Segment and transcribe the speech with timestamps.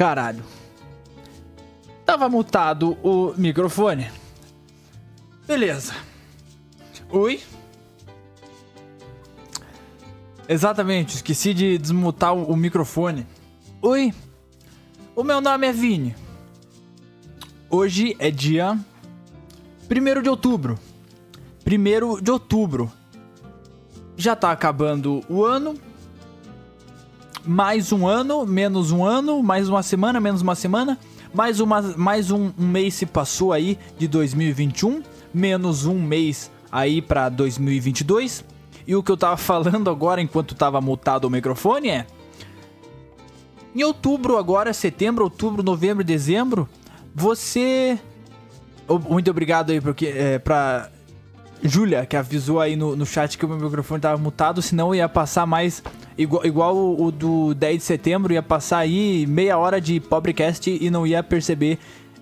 [0.00, 0.42] Caralho.
[2.06, 4.10] Tava mutado o microfone.
[5.46, 5.92] Beleza.
[7.10, 7.38] Oi?
[10.48, 13.26] Exatamente, esqueci de desmutar o, microfone.
[13.82, 14.14] Oi?
[15.14, 16.16] O meu nome é Vini.
[17.68, 18.72] Hoje é dia
[19.84, 20.78] 1 de outubro.
[21.66, 22.90] 1 de outubro.
[24.16, 25.78] Já tá acabando o ano.
[27.50, 30.96] Mais um ano, menos um ano, mais uma semana, menos uma semana.
[31.34, 35.02] Mais, uma, mais um, um mês se passou aí de 2021.
[35.34, 38.44] Menos um mês aí pra 2022.
[38.86, 42.06] E o que eu tava falando agora enquanto tava mutado o microfone é.
[43.74, 46.68] Em outubro, agora, setembro, outubro, novembro, dezembro,
[47.12, 47.98] você.
[49.08, 50.88] Muito obrigado aí porque, é, pra
[51.62, 55.08] Júlia, que avisou aí no, no chat que o meu microfone tava mutado, senão ia
[55.08, 55.82] passar mais.
[56.16, 60.70] Igual, igual o, o, do 10 de setembro, ia passar aí meia hora de pobrecast
[60.70, 61.78] e não ia perceber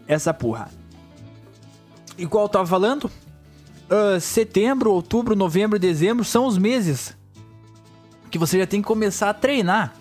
[0.06, 0.70] essa porra.
[2.16, 7.16] Igual eu tava falando, uh, setembro, outubro, novembro, dezembro são os meses
[8.31, 9.94] que você já tem que começar a treinar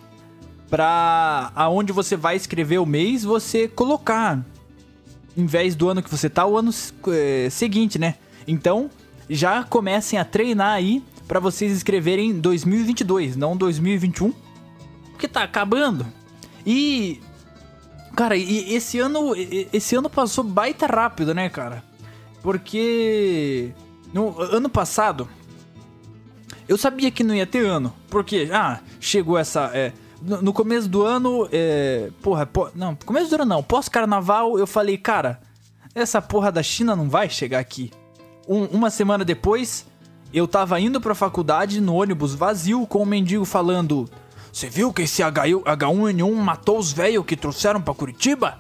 [0.70, 4.44] pra aonde você vai escrever o mês, você colocar
[5.36, 6.72] em vez do ano que você tá, o ano
[7.10, 8.16] é, seguinte, né?
[8.48, 8.90] Então,
[9.30, 14.34] já comecem a treinar aí para vocês escreverem 2022, não 2021,
[15.12, 16.06] porque tá acabando.
[16.66, 17.22] E
[18.16, 19.34] cara, e esse ano
[19.72, 21.84] esse ano passou baita rápido, né, cara?
[22.42, 23.72] Porque
[24.14, 25.28] no ano passado
[26.68, 31.04] eu sabia que não ia ter ano, porque ah, chegou essa é, no, começo do
[31.04, 35.40] ano, é, porra, po, não, começo do ano não, pós-carnaval, eu falei, cara,
[35.94, 37.92] essa porra da China não vai chegar aqui.
[38.48, 39.86] Um, uma semana depois,
[40.34, 44.10] eu tava indo pra faculdade no ônibus vazio com o um mendigo falando:
[44.52, 48.60] Você viu que esse H1N1 matou os velhos que trouxeram pra Curitiba?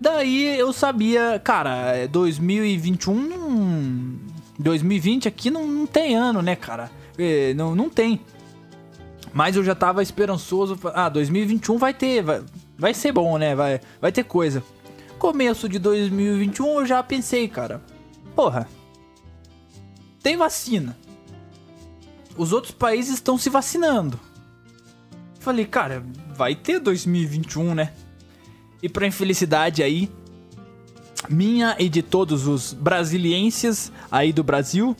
[0.00, 4.18] Daí eu sabia, cara, 2021.
[4.58, 6.90] 2020 aqui não, não tem ano, né, cara?
[7.18, 8.20] É, não, não tem.
[9.32, 10.78] Mas eu já tava esperançoso.
[10.94, 12.22] Ah, 2021 vai ter.
[12.22, 12.42] Vai,
[12.76, 13.54] vai ser bom, né?
[13.54, 14.62] Vai, vai ter coisa.
[15.18, 17.80] Começo de 2021 eu já pensei, cara.
[18.34, 18.68] Porra.
[20.22, 20.96] Tem vacina.
[22.36, 24.18] Os outros países estão se vacinando.
[25.40, 26.04] Falei, cara,
[26.36, 27.92] vai ter 2021, né?
[28.82, 30.10] E pra infelicidade aí,
[31.28, 34.96] minha e de todos os brasilienses aí do Brasil,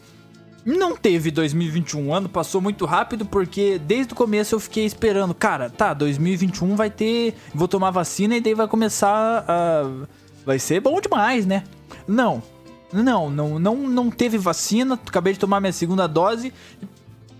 [0.64, 2.08] não teve 2021.
[2.08, 5.34] O ano passou muito rápido porque desde o começo eu fiquei esperando.
[5.34, 7.34] Cara, tá, 2021 vai ter.
[7.54, 10.06] Vou tomar vacina e daí vai começar a.
[10.44, 11.64] Vai ser bom demais, né?
[12.06, 12.42] Não.
[12.92, 14.94] Não, não, não, não teve vacina.
[14.94, 16.52] Acabei de tomar minha segunda dose.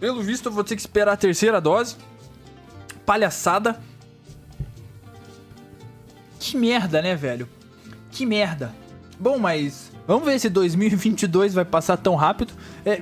[0.01, 1.97] Pelo visto, eu vou ter que esperar a terceira dose.
[3.05, 3.81] Palhaçada.
[6.39, 7.49] Que merda, né, velho?
[8.11, 8.75] Que merda.
[9.19, 12.53] Bom, mas Vamos ver se 2022 vai passar tão rápido.
[12.85, 12.99] É,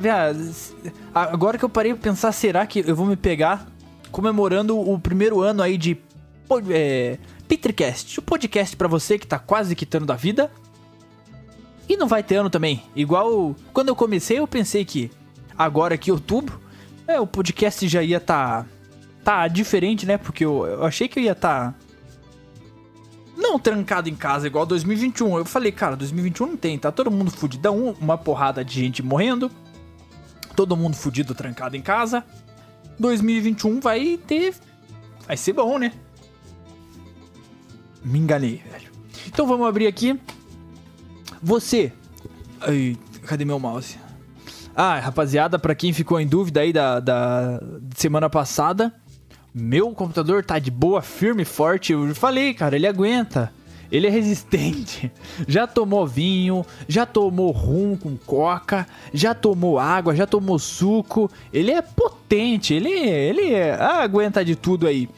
[1.14, 3.66] agora que eu parei pra pensar, será que eu vou me pegar
[4.10, 5.96] comemorando o primeiro ano aí de
[6.68, 7.16] é,
[7.48, 10.50] Petricast, o podcast para você que tá quase quitando da vida.
[11.90, 12.84] E não vai ter ano também.
[12.94, 15.10] Igual quando eu comecei, eu pensei que
[15.58, 16.60] agora que outubro,
[17.04, 18.64] é, o podcast já ia tá
[19.24, 20.16] tá diferente, né?
[20.16, 21.74] Porque eu, eu achei que eu ia tá
[23.36, 25.36] não trancado em casa igual 2021.
[25.36, 29.50] Eu falei, cara, 2021 não tem, tá todo mundo fudidão, uma porrada de gente morrendo,
[30.54, 32.24] todo mundo fudido trancado em casa.
[33.00, 34.54] 2021 vai ter.
[35.26, 35.92] Vai ser bom, né?
[38.04, 38.92] Me enganei, velho.
[39.26, 40.16] Então vamos abrir aqui.
[41.42, 41.92] Você.
[42.60, 42.96] Ai,
[43.26, 43.98] cadê meu mouse?
[44.74, 47.60] Ah, rapaziada, para quem ficou em dúvida aí da, da
[47.96, 48.94] semana passada,
[49.52, 51.92] meu computador tá de boa, firme e forte.
[51.92, 53.52] Eu falei, cara, ele aguenta.
[53.90, 55.10] Ele é resistente.
[55.48, 61.28] Já tomou vinho, já tomou rum com coca, já tomou água, já tomou suco.
[61.52, 65.08] Ele é potente, ele, ele é, ah, aguenta de tudo aí.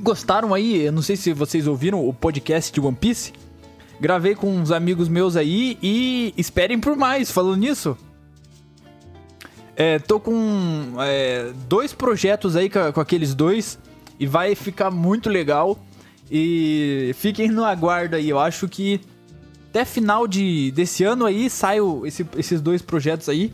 [0.00, 0.82] Gostaram aí?
[0.82, 3.32] Eu não sei se vocês ouviram o podcast de One Piece.
[4.02, 7.96] Gravei com uns amigos meus aí e esperem por mais falando nisso.
[9.76, 13.78] É, tô com é, dois projetos aí com, com, aqueles dois
[14.18, 15.78] e vai ficar muito legal.
[16.28, 18.28] E fiquem no aguardo aí.
[18.28, 19.00] Eu acho que
[19.68, 23.52] até final de, desse ano aí saio esse, esses dois projetos aí.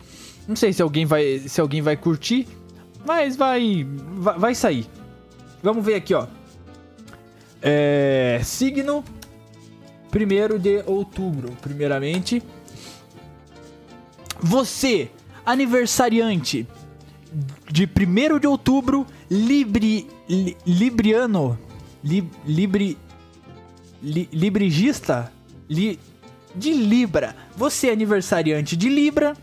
[0.49, 2.49] Não sei se alguém vai, se alguém vai curtir,
[3.05, 3.87] mas vai,
[4.17, 4.87] vai, vai sair.
[5.63, 6.27] Vamos ver aqui, ó.
[7.61, 9.05] É, signo
[10.15, 12.43] 1 de outubro, primeiramente.
[14.41, 15.11] Você
[15.45, 16.67] aniversariante
[17.71, 21.59] de 1 de outubro, Libri, li, Libriano.
[22.03, 22.97] li, libre,
[24.03, 25.33] li, librigista
[25.69, 25.99] li,
[26.55, 27.37] de Libra.
[27.57, 29.37] Você aniversariante de Libra.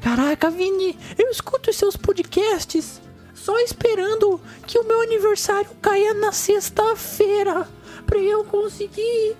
[0.00, 3.00] Caraca, Vini, eu escuto seus podcasts
[3.34, 7.66] só esperando que o meu aniversário caia na sexta-feira
[8.00, 9.36] para eu conseguir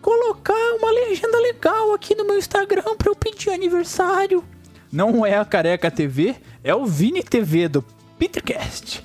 [0.00, 4.44] colocar uma legenda legal aqui no meu Instagram para eu pedir aniversário.
[4.90, 7.84] Não é a Careca TV, é o Vini TV do
[8.18, 9.04] Petercast.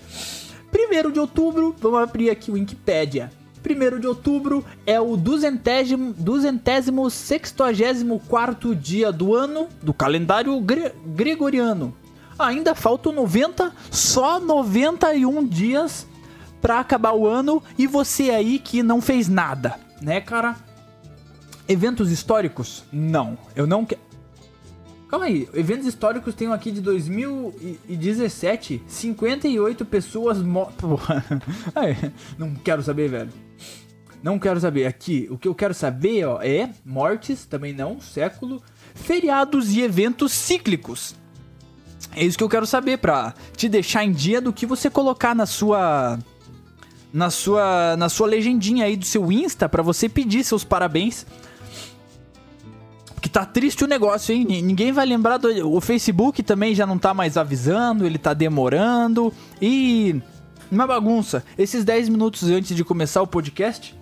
[0.74, 3.32] 1 de outubro, vamos abrir aqui o Wikipedia.
[3.64, 10.92] 1 de outubro é o duzentésimo, duzentésimo sextagésimo quarto dia do ano do calendário gre
[11.06, 11.94] gregoriano.
[12.38, 16.08] Ainda faltam 90, só 91 dias
[16.64, 20.56] para acabar o ano e você aí que não fez nada, né, cara?
[21.68, 22.86] Eventos históricos?
[22.90, 24.00] Não, eu não quero.
[25.10, 30.90] Calma aí, eventos históricos tem aqui de 2017, 58 pessoas mortas.
[32.40, 33.34] não quero saber, velho.
[34.24, 34.86] Não quero saber.
[34.86, 38.64] Aqui, o que eu quero saber, ó, é mortes, também não, século,
[38.96, 41.14] feriados e eventos cíclicos.
[42.16, 45.36] É isso que eu quero saber pra te deixar em dia do que você colocar
[45.36, 46.18] na sua
[47.14, 51.26] na sua na sua legendinha aí do seu Insta para você pedir seus parabéns
[53.24, 54.46] que tá triste o negócio, hein?
[54.62, 55.74] Ninguém vai lembrar do.
[55.74, 59.34] O Facebook também já não tá mais avisando, ele tá demorando.
[59.62, 60.22] E.
[60.70, 61.42] Uma bagunça.
[61.58, 63.98] Esses 10 minutos antes de começar o podcast,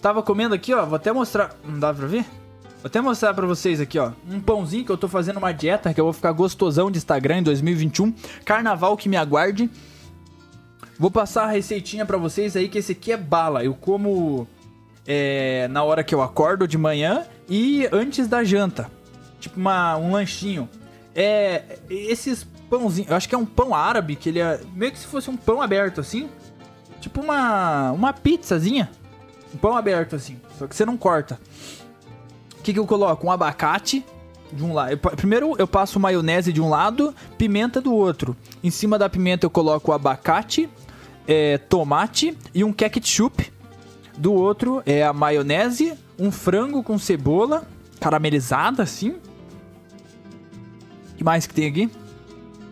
[0.00, 0.86] tava comendo aqui, ó.
[0.86, 1.54] Vou até mostrar.
[1.62, 2.22] Não dá pra ver?
[2.22, 4.12] Vou até mostrar pra vocês aqui, ó.
[4.26, 7.40] Um pãozinho que eu tô fazendo uma dieta, que eu vou ficar gostosão de Instagram
[7.40, 8.10] em 2021.
[8.42, 9.68] Carnaval que me aguarde.
[10.98, 13.62] Vou passar a receitinha pra vocês aí, que esse aqui é bala.
[13.62, 14.46] Eu como
[15.06, 18.90] é, na hora que eu acordo de manhã e antes da janta.
[19.38, 20.68] Tipo uma, um lanchinho.
[21.14, 24.98] É, esses pãozinhos, eu acho que é um pão árabe, que ele é meio que
[24.98, 26.28] se fosse um pão aberto assim.
[27.00, 28.90] Tipo uma, uma pizzazinha.
[29.54, 31.38] Um pão aberto assim, só que você não corta.
[32.58, 33.26] O que, que eu coloco?
[33.26, 34.04] Um abacate
[34.52, 34.96] de um lado.
[34.98, 38.36] Primeiro eu passo maionese de um lado, pimenta do outro.
[38.62, 40.68] Em cima da pimenta eu coloco abacate,
[41.26, 43.52] é, tomate e um ketchup
[44.16, 47.68] do outro é a maionese, um frango com cebola
[48.00, 49.16] caramelizada assim.
[51.16, 51.90] que mais que tem aqui?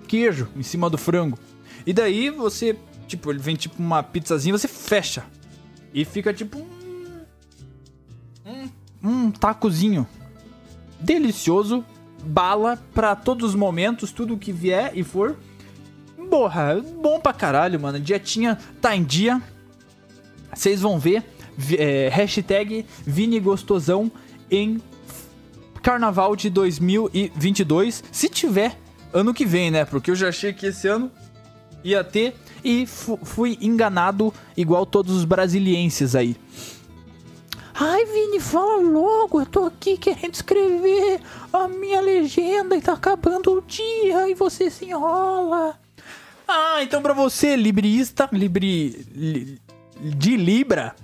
[0.06, 1.38] Queijo em cima do frango.
[1.86, 5.24] E daí você, tipo, ele vem tipo uma pizzazinha, você fecha.
[5.92, 6.74] E fica tipo um.
[8.46, 8.70] Um,
[9.02, 10.06] um tacozinho.
[11.00, 11.84] Delicioso.
[12.26, 15.36] Bala para todos os momentos, tudo que vier e for.
[16.34, 18.00] Porra, bom pra caralho, mano.
[18.00, 19.40] Dietinha tá em dia.
[20.52, 21.22] Vocês vão ver
[21.78, 24.10] é, hashtag Vini Gostosão
[24.50, 24.82] em
[25.80, 28.76] Carnaval de 2022, se tiver
[29.12, 29.84] ano que vem, né?
[29.84, 31.08] Porque eu já achei que esse ano
[31.84, 32.34] ia ter
[32.64, 36.36] e fui enganado igual todos os brasilienses aí.
[37.74, 41.20] Ai, Vini, fala logo, eu tô aqui querendo escrever
[41.52, 45.83] a minha legenda e tá acabando o dia e você se enrola.
[46.46, 49.06] Ah, então pra você, librista, libri...
[49.14, 49.60] Li,
[50.00, 50.94] de Libra,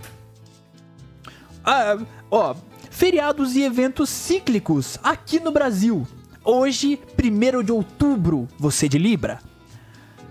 [1.64, 1.98] ah,
[2.30, 2.54] ó,
[2.90, 6.06] feriados e eventos cíclicos aqui no Brasil.
[6.44, 9.40] Hoje, 1 de outubro, você de Libra.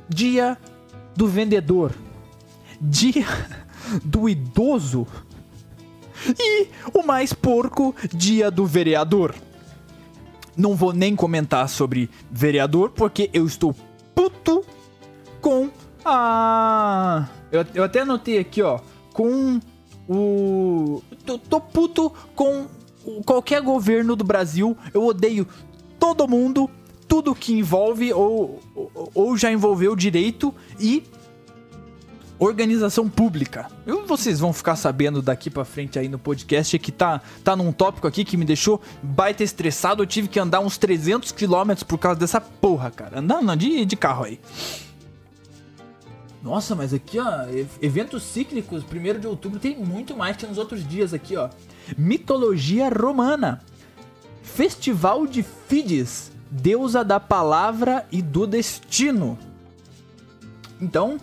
[0.07, 0.57] Dia
[1.15, 1.93] do vendedor.
[2.81, 3.27] Dia
[4.03, 5.07] do idoso.
[6.37, 9.35] E o mais porco, dia do vereador.
[10.57, 13.73] Não vou nem comentar sobre vereador, porque eu estou
[14.15, 14.65] puto
[15.41, 15.69] com
[16.05, 17.27] a.
[17.51, 18.79] Eu, eu até anotei aqui, ó.
[19.13, 19.59] Com
[20.07, 21.01] o.
[21.25, 22.67] Tô, tô puto com
[23.25, 24.77] qualquer governo do Brasil.
[24.93, 25.47] Eu odeio
[25.99, 26.69] todo mundo,
[27.07, 28.59] tudo que envolve ou,
[29.13, 31.03] ou, já envolveu direito e
[32.37, 33.69] organização pública.
[33.85, 37.71] Eu, vocês vão ficar sabendo daqui para frente aí no podcast que tá, tá num
[37.73, 40.01] tópico aqui que me deixou baita estressado.
[40.01, 43.19] Eu tive que andar uns 300 quilômetros por causa dessa porra, cara.
[43.19, 44.39] Andando de, de carro aí.
[46.41, 47.45] Nossa, mas aqui, ó,
[47.81, 51.49] eventos cíclicos, 1 de outubro tem muito mais que nos outros dias aqui, ó.
[51.97, 53.61] Mitologia romana.
[54.41, 59.37] Festival de Fides, deusa da palavra e do destino.
[60.81, 61.19] Então,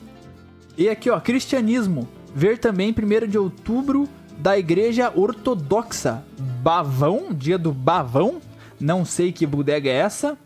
[0.77, 2.07] e aqui, ó, cristianismo.
[2.35, 4.07] Ver também 1 de outubro
[4.39, 6.23] da Igreja Ortodoxa.
[6.63, 8.41] Bavão, dia do Bavão.
[8.79, 10.37] Não sei que bodega é essa.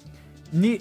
[0.52, 0.80] Ni,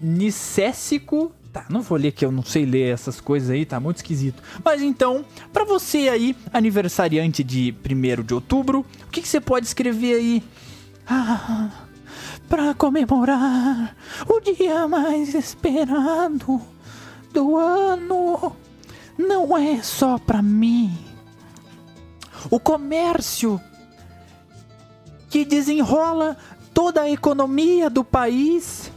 [0.00, 3.98] Nicésico Tá, não vou ler que eu não sei ler essas coisas aí, tá muito
[3.98, 4.42] esquisito.
[4.64, 9.66] Mas então, para você aí, aniversariante de 1 de outubro, o que, que você pode
[9.66, 10.42] escrever aí?
[11.06, 11.68] Ah,
[12.48, 13.94] para comemorar
[14.26, 16.58] o dia mais esperado
[17.34, 18.56] do ano,
[19.18, 20.90] não é só para mim.
[22.50, 23.60] O comércio
[25.28, 26.34] que desenrola
[26.72, 28.90] toda a economia do país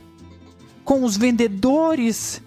[0.86, 2.42] com os vendedores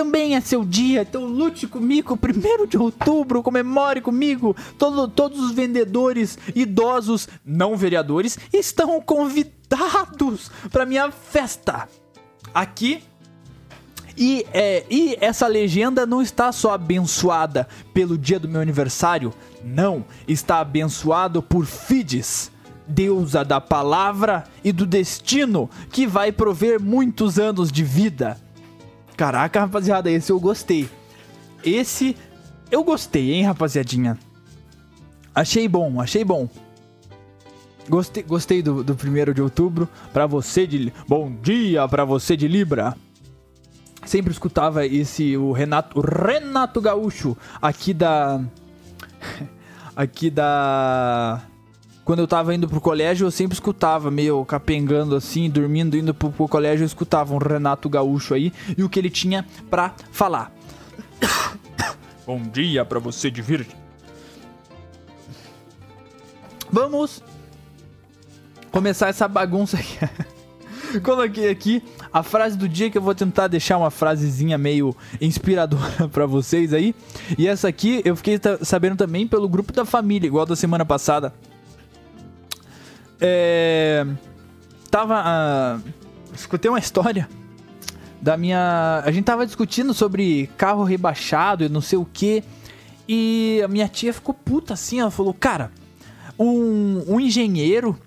[0.00, 4.56] também é seu dia, então lute comigo, primeiro de outubro, comemore comigo.
[4.78, 11.86] Todo, todos os vendedores idosos, não vereadores, estão convidados para minha festa.
[12.54, 13.02] Aqui
[14.16, 20.02] e, é, e essa legenda não está só abençoada pelo dia do meu aniversário, não,
[20.26, 22.50] está abençoado por Fides,
[22.88, 28.38] deusa da palavra e do destino, que vai prover muitos anos de vida.
[29.20, 30.88] Caraca, rapaziada, esse eu gostei.
[31.62, 32.16] Esse
[32.70, 34.18] eu gostei, hein, rapaziadinha.
[35.34, 36.48] Achei bom, achei bom.
[37.86, 39.86] Gostei, gostei do, do primeiro de outubro.
[40.10, 40.90] Pra você de.
[41.06, 42.96] Bom dia pra você de Libra
[44.06, 48.42] sempre escutava esse o Renato o Renato Gaúcho aqui da
[49.94, 51.42] aqui da
[52.10, 56.32] quando eu tava indo pro colégio, eu sempre escutava, meio capengando assim, dormindo, indo pro,
[56.32, 60.52] pro colégio, eu escutava um Renato Gaúcho aí e o que ele tinha pra falar.
[62.26, 63.76] Bom dia pra você de virgem.
[66.68, 67.22] Vamos
[68.72, 69.96] começar essa bagunça aqui.
[71.04, 71.80] Coloquei aqui
[72.12, 76.72] a frase do dia que eu vou tentar deixar uma frasezinha meio inspiradora para vocês
[76.72, 76.92] aí.
[77.38, 81.32] E essa aqui eu fiquei sabendo também pelo grupo da família, igual da semana passada.
[83.20, 84.06] É.
[84.90, 85.22] Tava.
[85.22, 85.88] Uh,
[86.34, 87.28] escutei uma história
[88.20, 89.02] da minha.
[89.04, 92.42] A gente tava discutindo sobre carro rebaixado e não sei o que.
[93.08, 95.72] E a minha tia ficou puta assim, ela falou, cara,
[96.38, 97.98] um, um engenheiro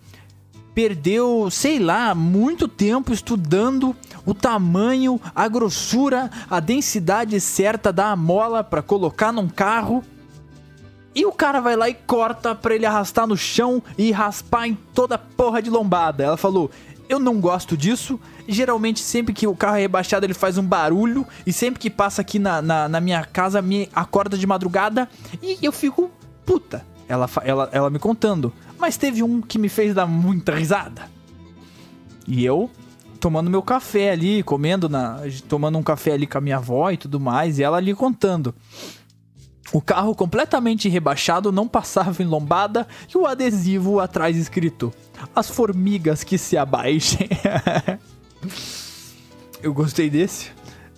[0.73, 8.63] perdeu, sei lá, muito tempo estudando o tamanho, a grossura, a densidade certa da mola
[8.63, 10.03] para colocar num carro.
[11.15, 14.75] E o cara vai lá e corta para ele arrastar no chão e raspar em
[14.93, 16.23] toda porra de lombada.
[16.23, 16.71] Ela falou:
[17.07, 18.19] Eu não gosto disso.
[18.47, 21.25] Geralmente, sempre que o carro é rebaixado, ele faz um barulho.
[21.45, 25.07] E sempre que passa aqui na, na, na minha casa, me acorda de madrugada.
[25.41, 26.11] E eu fico
[26.45, 26.85] puta.
[27.07, 28.51] Ela, ela, ela me contando.
[28.79, 31.09] Mas teve um que me fez dar muita risada.
[32.27, 32.69] E eu
[33.19, 36.97] tomando meu café ali, comendo na, tomando um café ali com a minha avó e
[36.97, 38.53] tudo mais, e ela ali contando.
[39.71, 44.93] O carro completamente rebaixado não passava em lombada e o adesivo atrás escrito:
[45.35, 47.29] As formigas que se abaixem.
[49.61, 50.51] eu gostei desse.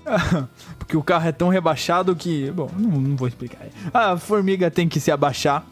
[0.78, 2.52] Porque o carro é tão rebaixado que.
[2.52, 3.68] Bom, não, não vou explicar.
[3.94, 5.66] A formiga tem que se abaixar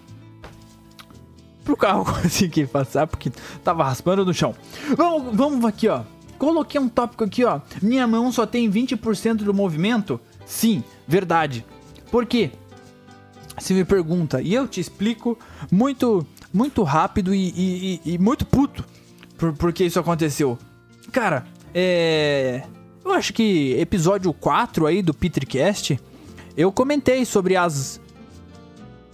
[1.64, 3.32] pro carro conseguir passar, porque
[3.64, 4.54] tava raspando no chão.
[4.98, 6.02] Vamos, vamos aqui, ó.
[6.38, 7.62] Coloquei um tópico aqui, ó.
[7.82, 10.20] Minha mão só tem 20% do movimento?
[10.46, 11.66] Sim, verdade.
[12.12, 12.52] Por quê?
[13.60, 15.38] Se me pergunta, e eu te explico
[15.72, 18.84] muito, muito rápido e, e, e, muito puto
[19.38, 20.58] por, por que isso aconteceu.
[21.12, 22.64] Cara, é.
[23.06, 26.00] Eu acho que episódio 4 aí do Petricast,
[26.56, 28.00] eu comentei sobre as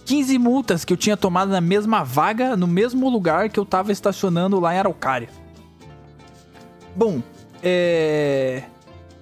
[0.04, 3.90] 15 multas que eu tinha tomado na mesma vaga, no mesmo lugar que eu tava
[3.90, 5.28] estacionando lá em Araucária.
[6.94, 7.20] Bom,
[7.62, 8.64] é...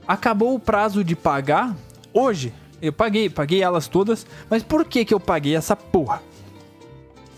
[0.06, 1.76] Acabou o prazo de pagar
[2.12, 2.52] hoje.
[2.80, 4.26] Eu paguei, paguei elas todas.
[4.48, 6.22] Mas por que que eu paguei essa porra?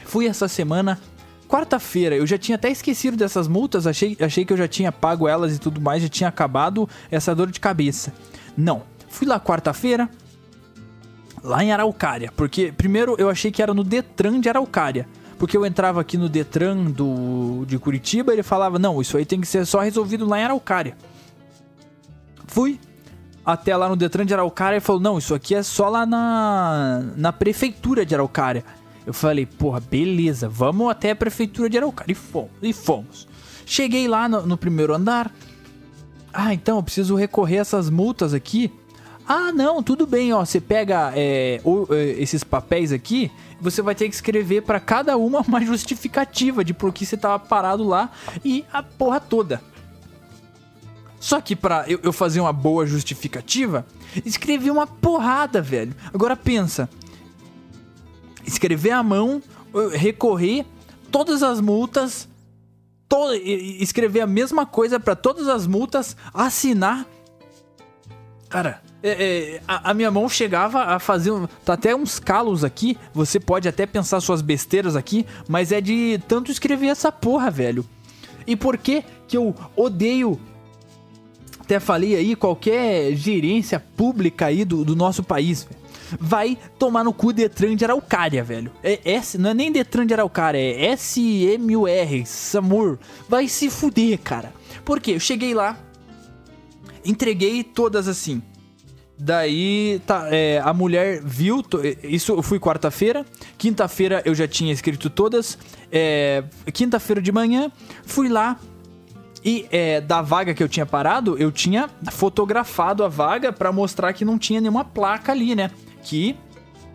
[0.04, 1.00] Fui essa semana,
[1.48, 2.16] quarta-feira.
[2.16, 3.86] Eu já tinha até esquecido dessas multas.
[3.86, 6.02] Achei, achei que eu já tinha pago elas e tudo mais.
[6.02, 8.12] Já tinha acabado essa dor de cabeça.
[8.56, 8.82] Não.
[9.08, 10.08] Fui lá quarta-feira,
[11.42, 15.08] lá em Araucária, porque primeiro eu achei que era no Detran de Araucária.
[15.38, 19.40] Porque eu entrava aqui no Detran do, de Curitiba ele falava: Não, isso aí tem
[19.40, 20.96] que ser só resolvido lá em Araucária.
[22.46, 22.78] Fui
[23.52, 27.02] até lá no Detran de Araucária e falou: Não, isso aqui é só lá na,
[27.16, 28.64] na prefeitura de Araucária.
[29.06, 32.12] Eu falei: Porra, beleza, vamos até a prefeitura de Araucária.
[32.12, 32.50] E fomos.
[32.62, 33.28] E fomos.
[33.66, 35.32] Cheguei lá no, no primeiro andar.
[36.32, 38.72] Ah, então eu preciso recorrer essas multas aqui
[39.32, 40.44] ah, não, tudo bem, ó.
[40.44, 43.30] Você pega é, é, esses papéis aqui,
[43.60, 47.38] você vai ter que escrever para cada uma uma justificativa de por que você tava
[47.38, 48.10] parado lá
[48.44, 49.62] e a porra toda.
[51.20, 53.86] Só que pra eu, eu fazer uma boa justificativa,
[54.24, 55.94] escrevi uma porrada, velho.
[56.12, 56.88] Agora pensa.
[58.44, 59.42] Escrever à mão,
[59.92, 60.64] recorrer
[61.12, 62.26] todas as multas,
[63.06, 67.06] to escrever a mesma coisa para todas as multas, assinar.
[68.48, 71.32] Cara, é, é, a, a, minha mão chegava a fazer.
[71.64, 72.96] Tá até uns calos aqui.
[73.12, 77.84] Você pode até pensar suas besteiras aqui, mas é de tanto escrever essa porra, velho.
[78.46, 80.40] E por que que eu odeio.
[81.70, 85.68] Até falei aí, qualquer gerência pública aí do, do nosso país,
[86.18, 88.72] vai tomar no cu Detran de Araucária, velho.
[88.82, 92.98] É S, não é nem Detran de Araucária, é SMUR, SAMUR.
[93.28, 94.52] Vai se fuder, cara.
[94.84, 95.12] Por quê?
[95.12, 95.78] Eu cheguei lá,
[97.04, 98.42] entreguei todas assim.
[99.16, 101.62] Daí, tá, é, a mulher viu.
[102.02, 103.24] Isso eu fui quarta-feira.
[103.56, 105.56] Quinta-feira eu já tinha escrito todas.
[105.92, 107.70] É, Quinta-feira de manhã,
[108.04, 108.58] fui lá.
[109.44, 114.12] E é, da vaga que eu tinha parado, eu tinha fotografado a vaga para mostrar
[114.12, 115.70] que não tinha nenhuma placa ali, né?
[116.02, 116.36] Que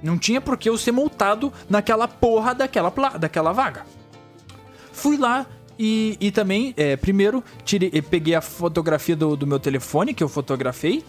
[0.04, 3.86] não tinha por que eu ser multado naquela porra daquela, daquela vaga.
[4.92, 5.46] Fui lá,
[5.78, 10.30] e, e também, é, primeiro, tirei, peguei a fotografia do, do meu telefone que eu
[10.30, 11.04] fotografei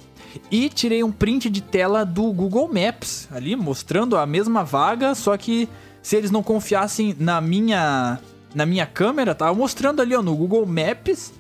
[0.51, 5.37] e tirei um print de tela do Google Maps ali, mostrando a mesma vaga, só
[5.37, 5.69] que
[6.03, 8.19] se eles não confiassem na minha
[8.55, 11.33] na minha câmera, tava mostrando ali ó, no Google Maps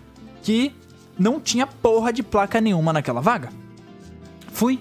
[0.42, 0.74] que
[1.18, 3.48] não tinha porra de placa nenhuma naquela vaga.
[4.52, 4.80] Fui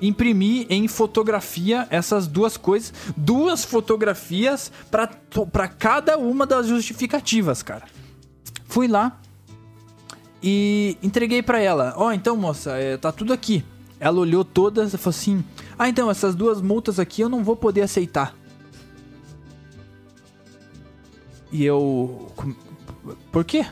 [0.00, 7.84] imprimir em fotografia essas duas coisas, duas fotografias para cada uma das justificativas, cara.
[8.66, 9.20] Fui lá
[10.42, 11.94] e entreguei para ela.
[11.96, 13.64] Ó, oh, então, moça, é, tá tudo aqui.
[14.00, 15.44] Ela olhou todas e falou assim:
[15.78, 18.34] Ah, então, essas duas multas aqui eu não vou poder aceitar.
[21.54, 22.32] E eu.
[23.30, 23.64] Por quê?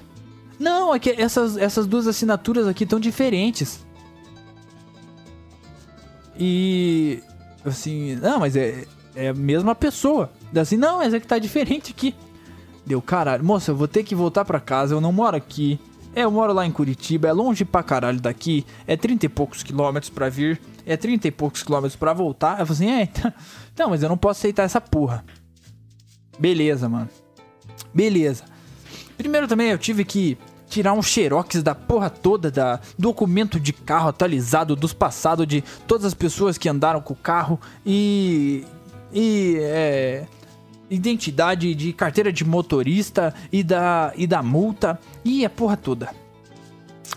[0.57, 3.85] Não, é que essas, essas duas assinaturas aqui estão diferentes.
[6.39, 7.21] E.
[7.65, 8.87] Assim, não, mas é,
[9.17, 10.31] é a mesma pessoa.
[10.55, 12.15] Assim, não, mas é que tá diferente aqui.
[12.87, 15.81] Deu, caralho, moça, eu vou ter que voltar pra casa, eu não moro aqui.
[16.15, 18.65] É, eu moro lá em Curitiba, é longe pra caralho daqui.
[18.87, 22.61] É 30 e poucos quilômetros pra vir, é 30 e poucos quilômetros pra voltar.
[22.61, 23.33] Eu falei assim, é, então,
[23.75, 25.25] então, mas eu não posso aceitar essa porra.
[26.39, 27.09] Beleza, mano.
[27.93, 28.45] Beleza.
[29.17, 30.37] Primeiro também eu tive que
[30.69, 36.07] tirar um xerox da porra toda, da documento de carro atualizado dos passados de todas
[36.07, 38.65] as pessoas que andaram com o carro e.
[39.13, 39.57] e.
[39.61, 40.27] É,
[40.91, 46.11] identidade de carteira de motorista e da, e da multa e a porra toda.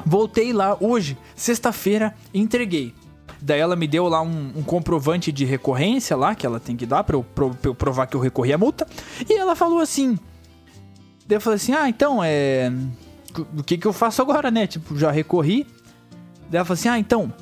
[0.06, 2.93] Voltei lá hoje, sexta-feira, entreguei.
[3.41, 6.86] Daí ela me deu lá um, um, comprovante de recorrência lá, que ela tem que
[6.86, 7.25] dar pra eu,
[7.63, 8.88] eu provar que eu recorri à multa.
[9.30, 10.17] E ela falou assim.
[11.28, 12.72] Daí eu falei assim: ah, então é
[13.58, 14.68] o que que eu faço agora, né?
[14.68, 15.66] Tipo, já recorri.
[16.50, 17.34] Daí ela falou assim: ah, então.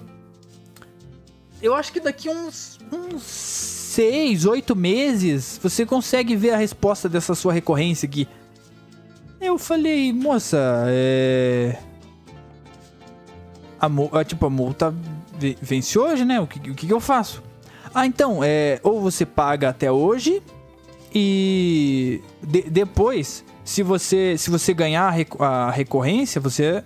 [1.62, 7.36] Eu acho que daqui uns, uns seis, oito meses você consegue ver a resposta dessa
[7.36, 8.28] sua recorrência aqui.
[9.39, 11.78] Eu falei, moça, é.
[13.80, 13.88] A,
[14.19, 14.93] a, tipo, a multa
[15.62, 16.39] vence hoje, né?
[16.39, 17.43] O que, o que eu faço?
[17.93, 18.80] Ah, então, é.
[18.84, 20.41] Ou você paga até hoje
[21.13, 26.84] e de, depois se você, se você ganhar a recorrência, você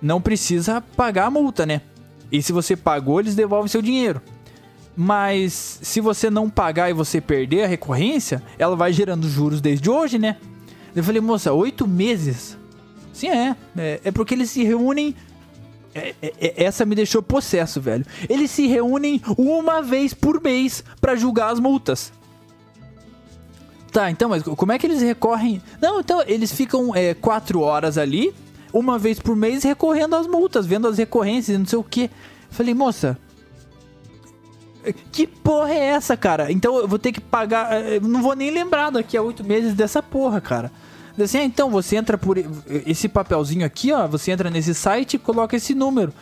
[0.00, 1.80] não precisa pagar a multa, né?
[2.30, 4.20] E se você pagou, eles devolvem seu dinheiro.
[4.96, 9.88] Mas se você não pagar e você perder a recorrência, ela vai gerando juros desde
[9.88, 10.36] hoje, né?
[10.94, 12.58] Eu falei, moça, oito meses?
[13.12, 13.56] Sim, é.
[13.76, 15.14] É, é porque eles se reúnem.
[15.94, 18.04] É, é, é essa me deixou possesso, velho.
[18.28, 22.12] Eles se reúnem uma vez por mês para julgar as multas.
[23.92, 25.62] Tá, então, mas como é que eles recorrem?
[25.80, 28.34] Não, então, eles ficam é, quatro horas ali,
[28.72, 32.10] uma vez por mês, recorrendo às multas, vendo as recorrências, não sei o que.
[32.50, 33.18] Falei, moça,
[35.12, 36.50] que porra é essa, cara?
[36.50, 37.72] Então eu vou ter que pagar.
[37.72, 40.72] É, não vou nem lembrar daqui a oito meses dessa porra, cara.
[41.22, 42.36] Assim, ah, então você entra por
[42.86, 44.06] esse papelzinho aqui, ó.
[44.08, 46.12] Você entra nesse site e coloca esse número.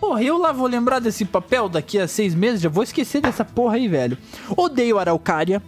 [0.00, 3.44] Porra, eu lá vou lembrar desse papel daqui a seis meses, já vou esquecer dessa
[3.44, 4.18] porra aí, velho.
[4.56, 5.62] Odeio Araucária.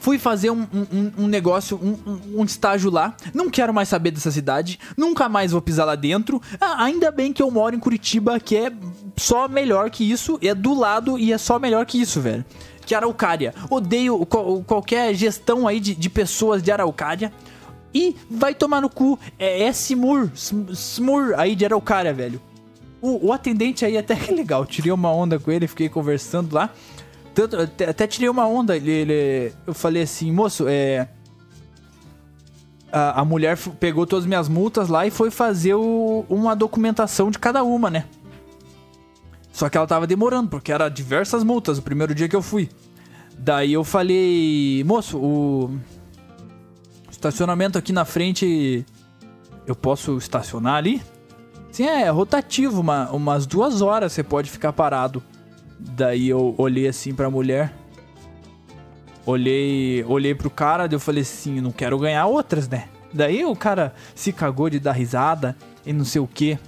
[0.00, 3.16] Fui fazer um, um, um negócio, um, um, estágio lá.
[3.34, 4.78] Não quero mais saber dessa cidade.
[4.96, 6.40] Nunca mais vou pisar lá dentro.
[6.60, 8.72] Ah, ainda bem que eu moro em Curitiba, que é
[9.16, 10.38] só melhor que isso.
[10.42, 12.44] É do lado e é só melhor que isso, velho.
[12.86, 13.54] Que Araucária.
[13.68, 14.24] Odeio
[14.66, 17.32] qualquer gestão aí de, de pessoas de Araucária.
[17.92, 19.18] E vai tomar no cu.
[19.38, 20.30] É, é Smur.
[20.72, 22.40] Smur aí de Araucária, velho.
[23.00, 24.64] O, o atendente aí até que legal.
[24.64, 26.70] Tirei uma onda com ele, fiquei conversando lá.
[27.34, 28.76] Tanto, até tirei uma onda.
[28.76, 31.08] Ele, ele, eu falei assim, moço, é.
[32.90, 37.30] A, a mulher pegou todas as minhas multas lá e foi fazer o, uma documentação
[37.30, 38.04] de cada uma, né?
[39.52, 42.68] Só que ela tava demorando, porque era diversas multas o primeiro dia que eu fui.
[43.36, 45.78] Daí eu falei, moço, o
[47.10, 48.86] estacionamento aqui na frente
[49.66, 51.02] eu posso estacionar ali?
[51.70, 55.22] Sim, é, rotativo, uma, umas duas horas você pode ficar parado.
[55.78, 57.72] Daí eu olhei assim pra mulher.
[59.24, 62.88] Olhei, olhei pro cara, daí eu falei assim, não quero ganhar outras, né?
[63.12, 66.58] Daí o cara se cagou de dar risada e não sei o que.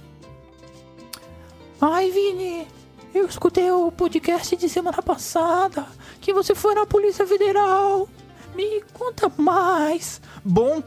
[1.79, 2.67] Ai, Vini,
[3.13, 5.85] Eu escutei o podcast de semana passada
[6.21, 8.07] que você foi na Polícia Federal.
[8.55, 10.21] Me conta mais.
[10.45, 10.81] Bom,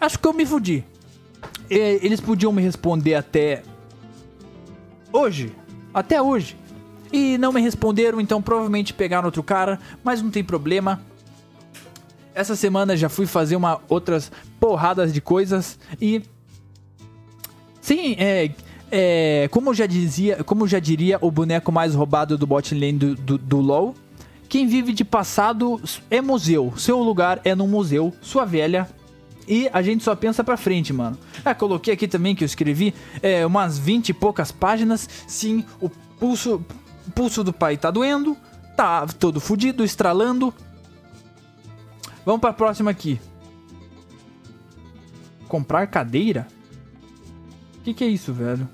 [0.00, 0.84] acho que eu me fudi.
[1.68, 3.62] Eles podiam me responder até
[5.12, 5.54] hoje,
[5.92, 6.56] até hoje.
[7.12, 11.02] E não me responderam, então provavelmente pegaram outro cara, mas não tem problema.
[12.34, 16.22] Essa semana já fui fazer uma outras porradas de coisas e
[17.80, 18.50] sim, é,
[18.90, 23.14] é como já dizia, como já diria o boneco mais roubado do bot lane do,
[23.14, 23.94] do, do LoL,
[24.52, 26.74] quem vive de passado é museu.
[26.76, 28.86] Seu lugar é no museu, sua velha.
[29.48, 31.16] E a gente só pensa pra frente, mano.
[31.42, 35.08] Ah, coloquei aqui também que eu escrevi é, umas 20 e poucas páginas.
[35.26, 36.62] Sim, o pulso,
[37.10, 38.36] pulso do pai tá doendo.
[38.76, 40.52] Tá todo fudido, estralando.
[42.24, 43.20] Vamos pra próxima aqui.
[45.48, 46.46] Comprar cadeira?
[47.78, 48.68] O que, que é isso, velho?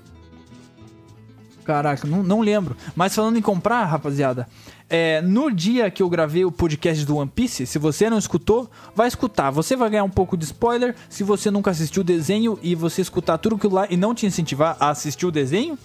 [1.65, 2.75] Caraca, não, não lembro.
[2.95, 4.47] Mas falando em comprar, rapaziada,
[4.89, 8.69] é, no dia que eu gravei o podcast do One Piece, se você não escutou,
[8.95, 9.51] vai escutar.
[9.51, 10.95] Você vai ganhar um pouco de spoiler.
[11.07, 14.25] Se você nunca assistiu o desenho e você escutar tudo aquilo lá e não te
[14.25, 15.77] incentivar a assistir o desenho,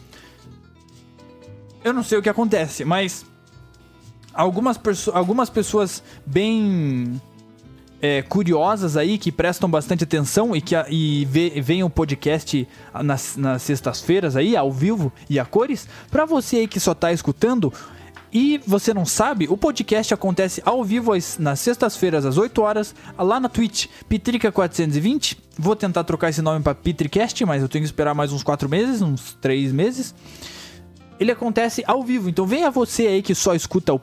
[1.84, 3.24] eu não sei o que acontece, mas
[4.32, 4.80] algumas,
[5.12, 7.20] algumas pessoas bem
[8.00, 11.24] é, curiosas aí que prestam bastante atenção e que e
[11.62, 12.66] veem o podcast
[13.02, 15.88] nas, nas sextas-feiras aí ao vivo e a cores.
[16.10, 17.72] Para você aí que só tá escutando,
[18.32, 23.38] e você não sabe, o podcast acontece ao vivo nas sextas-feiras às 8 horas, lá
[23.38, 25.36] na Twitch, Pitrica420.
[25.56, 28.68] Vou tentar trocar esse nome para Pitricast, mas eu tenho que esperar mais uns 4
[28.68, 30.12] meses, uns 3 meses.
[31.24, 34.00] Ele acontece ao vivo, então venha você aí que só escuta o,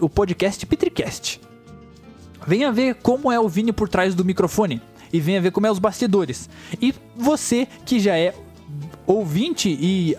[0.00, 1.40] o podcast Pitricast.
[2.46, 4.80] Venha ver como é o Vini por trás do microfone
[5.12, 6.48] e venha ver como é os bastidores.
[6.80, 8.32] E você que já é
[9.04, 10.16] ouvinte e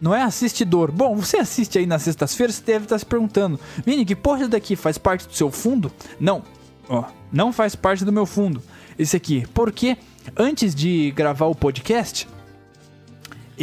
[0.00, 0.90] não é assistidor.
[0.90, 4.74] Bom, você assiste aí nas sextas-feiras, você deve estar se perguntando, Vini, que porra daqui
[4.74, 5.92] faz parte do seu fundo?
[6.18, 6.42] Não,
[6.88, 8.62] ó, não faz parte do meu fundo.
[8.98, 9.98] Esse aqui, porque
[10.34, 12.26] antes de gravar o podcast,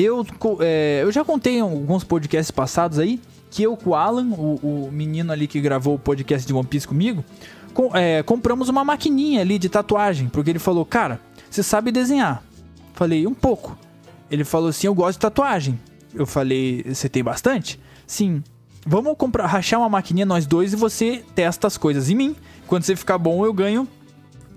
[0.03, 0.25] eu,
[0.59, 4.91] é, eu já contei alguns podcasts passados aí que eu com o Alan, o, o
[4.91, 7.23] menino ali que gravou o podcast de One Piece comigo,
[7.73, 12.43] com, é, compramos uma maquininha ali de tatuagem, porque ele falou, cara, você sabe desenhar?
[12.93, 13.77] Falei, um pouco.
[14.29, 15.79] Ele falou assim, eu gosto de tatuagem.
[16.13, 17.79] Eu falei, você tem bastante?
[18.05, 18.43] Sim.
[18.85, 22.35] Vamos comprar, rachar uma maquininha nós dois e você testa as coisas em mim.
[22.67, 23.87] Quando você ficar bom, eu ganho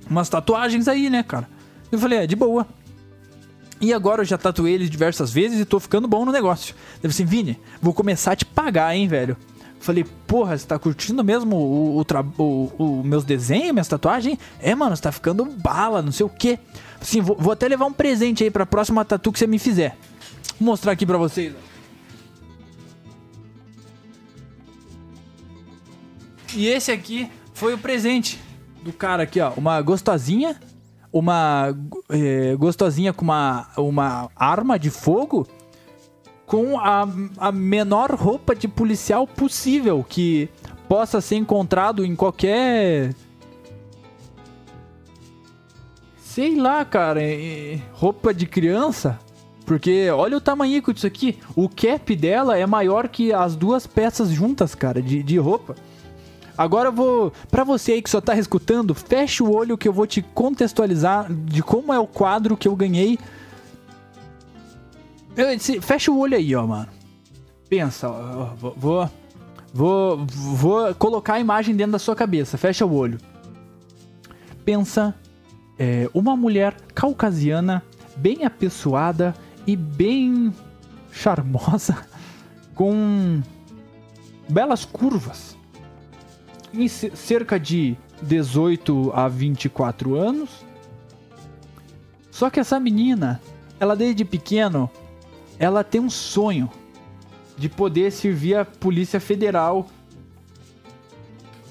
[0.09, 1.49] umas tatuagens aí, né, cara?
[1.91, 2.67] Eu falei, é, de boa.
[3.81, 6.75] E agora eu já tatuei ele diversas vezes e tô ficando bom no negócio.
[7.01, 9.37] Deve assim, Vini, vou começar a te pagar, hein, velho.
[9.81, 12.05] Falei, porra, você tá curtindo mesmo o, o,
[12.39, 14.39] o, o meus desenhos, minhas tatuagens?
[14.61, 16.59] É, mano, você tá ficando bala, não sei o quê.
[17.01, 19.97] Assim, vou, vou até levar um presente aí pra próxima tatu que você me fizer.
[20.61, 21.55] Vou mostrar aqui pra vocês.
[26.55, 28.39] E esse aqui foi o presente
[28.83, 29.53] do cara aqui, ó.
[29.57, 30.61] Uma gostosinha.
[31.13, 31.75] Uma
[32.09, 35.47] é, gostosinha com uma, uma arma de fogo
[36.47, 40.49] com a, a menor roupa de policial possível que
[40.89, 43.15] possa ser encontrado em qualquer.
[46.21, 47.21] Sei lá, cara.
[47.93, 49.19] Roupa de criança.
[49.65, 51.39] Porque olha o tamanho disso aqui.
[51.55, 55.77] O cap dela é maior que as duas peças juntas, cara, de, de roupa.
[56.61, 57.33] Agora eu vou.
[57.51, 61.33] Pra você aí que só tá escutando, fecha o olho que eu vou te contextualizar
[61.33, 63.19] de como é o quadro que eu ganhei.
[65.35, 66.89] Eu, fecha o olho aí, ó, mano.
[67.67, 69.11] Pensa, ó, vou, vou.
[69.73, 70.27] Vou.
[70.27, 72.59] Vou colocar a imagem dentro da sua cabeça.
[72.59, 73.19] Fecha o olho.
[74.63, 75.15] Pensa.
[75.79, 77.83] É, uma mulher caucasiana,
[78.19, 79.35] bem apessoada
[79.67, 80.53] e bem
[81.11, 82.07] charmosa,
[82.77, 83.41] com
[84.47, 85.59] belas curvas.
[86.73, 90.65] Em cerca de 18 a 24 anos.
[92.31, 93.41] Só que essa menina,
[93.79, 94.89] ela desde pequeno,
[95.59, 96.71] ela tem um sonho
[97.59, 99.87] de poder servir a Polícia Federal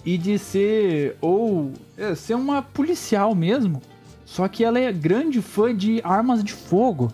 [0.06, 3.82] e de ser ou é, ser uma policial mesmo.
[4.26, 7.12] Só que ela é grande fã de armas de fogo.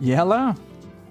[0.00, 0.54] E ela,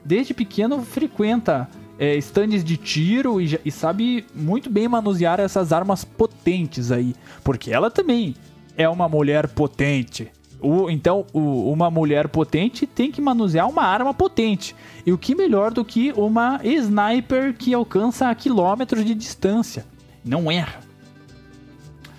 [0.06, 6.04] desde pequeno, frequenta é, stands de tiro e, e, sabe muito bem manusear essas armas
[6.04, 7.16] potentes aí.
[7.44, 8.36] Porque ela também
[8.78, 10.32] é uma mulher potente.
[10.60, 14.76] O, então, o, uma mulher potente tem que manusear uma arma potente.
[15.06, 19.86] E o que melhor do que uma sniper que alcança a quilômetros de distância?
[20.24, 20.80] Não erra.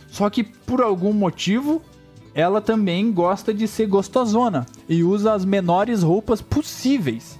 [0.09, 1.83] Só que por algum motivo
[2.35, 7.39] ela também gosta de ser gostosona e usa as menores roupas possíveis.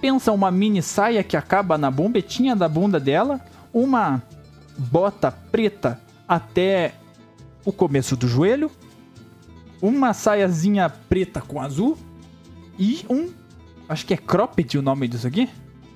[0.00, 3.40] Pensa uma mini saia que acaba na bombetinha da bunda dela,
[3.72, 4.22] uma
[4.78, 6.94] bota preta até
[7.64, 8.70] o começo do joelho,
[9.82, 11.98] uma saiazinha preta com azul
[12.78, 13.30] e um,
[13.88, 15.48] acho que é cropped o nome disso aqui,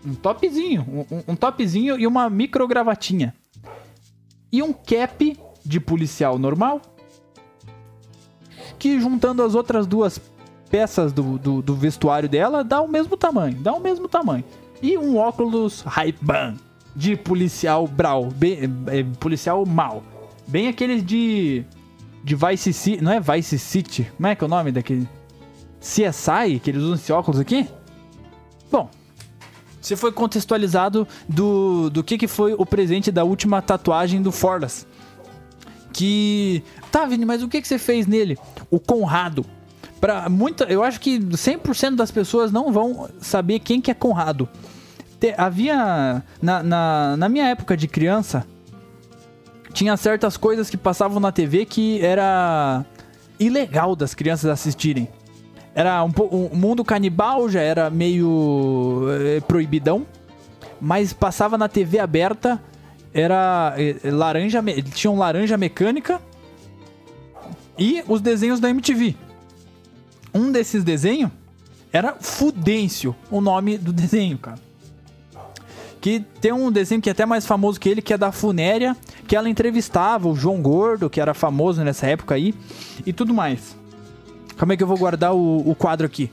[0.04, 3.34] um topzinho, um, um topzinho e uma microgravatinha.
[4.52, 6.80] E um cap de policial normal,
[8.78, 10.20] que juntando as outras duas
[10.74, 14.42] peças do, do, do vestuário dela dá o mesmo tamanho, dá o mesmo tamanho.
[14.82, 16.56] E um óculos Ray-Ban
[16.96, 18.58] de policial brau, bem,
[18.88, 20.02] é, policial mal.
[20.48, 21.64] Bem aqueles de
[22.24, 24.10] de Vice City, não é Vice City?
[24.16, 25.08] Como é que é o nome daquele
[25.78, 27.68] CSI que eles usam esse óculos aqui?
[28.68, 28.90] Bom,
[29.80, 34.84] você foi contextualizado do, do que, que foi o presente da última tatuagem do Forlas.
[35.92, 36.64] Que.
[36.90, 38.36] Tá, Vini, mas o que, que você fez nele?
[38.72, 39.46] O Conrado.
[40.04, 44.46] Pra muita, eu acho que 100% das pessoas não vão saber quem que é Conrado.
[45.18, 46.22] Te, havia.
[46.42, 48.46] Na, na, na minha época de criança,
[49.72, 52.84] tinha certas coisas que passavam na TV que era
[53.40, 55.08] ilegal das crianças assistirem.
[55.74, 60.06] Era um, um mundo canibal, já era meio é, proibidão,
[60.78, 62.62] mas passava na TV aberta,
[63.14, 64.62] era é, laranja,
[64.92, 66.20] tinha um laranja mecânica
[67.78, 69.23] e os desenhos da MTV.
[70.34, 71.30] Um desses desenhos
[71.92, 74.58] era Fudêncio, o nome do desenho, cara.
[76.00, 78.96] Que tem um desenho que é até mais famoso que ele, que é da Funéria,
[79.26, 82.54] que ela entrevistava o João Gordo, que era famoso nessa época aí,
[83.06, 83.76] e tudo mais.
[84.58, 86.30] Como é que eu vou guardar o, o quadro aqui?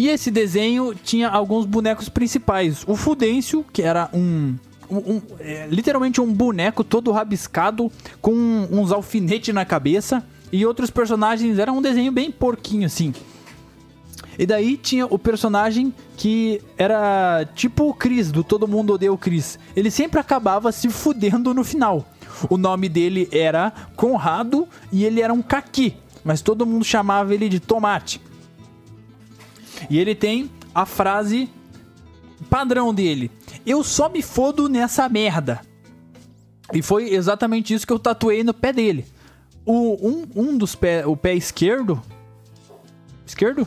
[0.00, 2.84] E esse desenho tinha alguns bonecos principais.
[2.86, 4.56] O Fudêncio, que era um.
[4.90, 8.32] Um, é, literalmente um boneco todo rabiscado com
[8.70, 10.24] uns alfinetes na cabeça.
[10.52, 13.12] E outros personagens era um desenho bem porquinho assim.
[14.38, 19.18] E daí tinha o personagem que era tipo o Chris, do Todo Mundo Odeia o
[19.18, 19.58] Chris.
[19.76, 22.06] Ele sempre acabava se fudendo no final.
[22.48, 27.48] O nome dele era Conrado e ele era um caqui, mas todo mundo chamava ele
[27.48, 28.20] de Tomate.
[29.88, 31.48] E ele tem a frase
[32.48, 33.30] padrão dele:
[33.64, 35.60] Eu só me fodo nessa merda.
[36.72, 39.06] E foi exatamente isso que eu tatuei no pé dele
[39.64, 42.02] o, um, um dos pés, o pé esquerdo.
[43.26, 43.66] Esquerdo?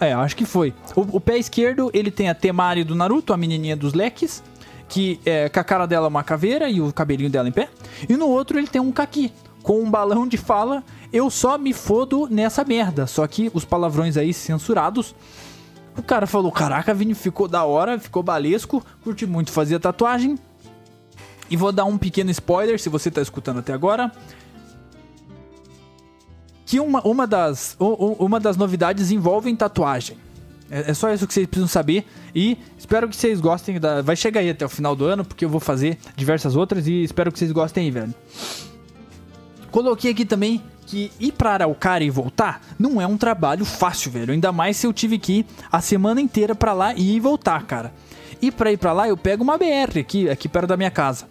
[0.00, 0.74] É, acho que foi.
[0.94, 4.42] O, o, pé esquerdo, ele tem a Temari do Naruto, a menininha dos leques,
[4.88, 7.68] que é com a cara dela uma caveira e o cabelinho dela em pé.
[8.08, 11.72] E no outro ele tem um Kaki, com um balão de fala, eu só me
[11.72, 13.06] fodo nessa merda.
[13.06, 15.14] Só que os palavrões aí censurados.
[15.96, 20.38] O cara falou, caraca, Vini, ficou da hora, ficou balesco, curti muito fazer tatuagem.
[21.50, 24.12] E vou dar um pequeno spoiler, se você está escutando até agora.
[26.64, 30.18] Que uma, uma, das, uma das novidades envolve tatuagem.
[30.68, 32.04] É, é, só isso que vocês precisam saber.
[32.34, 33.78] E espero que vocês gostem.
[33.78, 36.88] Da, vai chegar aí até o final do ano, porque eu vou fazer diversas outras.
[36.88, 38.14] E espero que vocês gostem aí, velho.
[39.76, 44.32] Coloquei aqui também que ir para Araucária e voltar não é um trabalho fácil, velho.
[44.32, 47.62] Ainda mais se eu tive que ir a semana inteira para lá e ir voltar,
[47.66, 47.92] cara.
[48.40, 51.28] E para ir para lá eu pego uma BR aqui, aqui perto da minha casa.